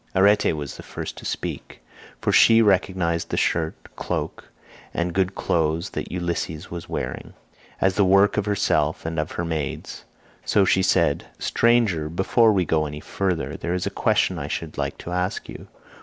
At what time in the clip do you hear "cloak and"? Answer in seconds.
3.95-5.13